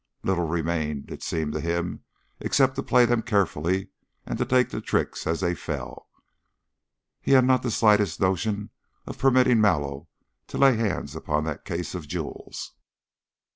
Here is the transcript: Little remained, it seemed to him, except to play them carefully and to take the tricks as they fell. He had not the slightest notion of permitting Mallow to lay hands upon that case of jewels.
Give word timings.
Little 0.23 0.47
remained, 0.47 1.11
it 1.11 1.21
seemed 1.21 1.53
to 1.53 1.59
him, 1.61 2.03
except 2.39 2.75
to 2.75 2.81
play 2.81 3.05
them 3.05 3.21
carefully 3.21 3.89
and 4.25 4.35
to 4.39 4.45
take 4.47 4.69
the 4.71 4.81
tricks 4.81 5.27
as 5.27 5.41
they 5.41 5.53
fell. 5.53 6.07
He 7.21 7.33
had 7.33 7.45
not 7.45 7.61
the 7.61 7.69
slightest 7.69 8.19
notion 8.19 8.71
of 9.05 9.19
permitting 9.19 9.61
Mallow 9.61 10.07
to 10.47 10.57
lay 10.57 10.75
hands 10.75 11.15
upon 11.15 11.43
that 11.43 11.65
case 11.65 11.93
of 11.93 12.07
jewels. 12.07 12.73